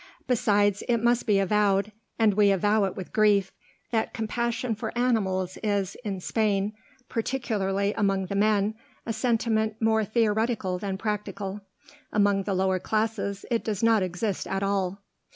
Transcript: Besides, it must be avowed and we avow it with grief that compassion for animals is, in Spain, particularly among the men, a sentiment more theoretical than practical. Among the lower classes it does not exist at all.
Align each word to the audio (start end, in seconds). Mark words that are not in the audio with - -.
Besides, 0.25 0.81
it 0.89 0.97
must 1.03 1.27
be 1.27 1.37
avowed 1.37 1.91
and 2.17 2.33
we 2.33 2.49
avow 2.49 2.85
it 2.85 2.95
with 2.95 3.13
grief 3.13 3.51
that 3.91 4.15
compassion 4.15 4.73
for 4.73 4.97
animals 4.97 5.59
is, 5.63 5.95
in 6.03 6.19
Spain, 6.19 6.73
particularly 7.07 7.93
among 7.93 8.25
the 8.25 8.33
men, 8.35 8.73
a 9.05 9.13
sentiment 9.13 9.79
more 9.79 10.03
theoretical 10.03 10.79
than 10.79 10.97
practical. 10.97 11.61
Among 12.11 12.41
the 12.45 12.55
lower 12.55 12.79
classes 12.79 13.45
it 13.51 13.63
does 13.63 13.83
not 13.83 14.01
exist 14.01 14.47
at 14.47 14.63
all. 14.63 15.03